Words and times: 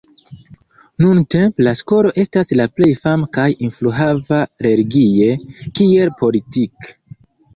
Nuntempe, 1.03 1.65
la 1.67 1.73
skolo 1.81 2.13
estas 2.23 2.49
la 2.61 2.65
plej 2.79 2.89
fama 3.03 3.29
kaj 3.37 3.45
influhava 3.67 4.39
religie 4.69 5.29
kiel 5.81 6.13
politike. 6.23 6.91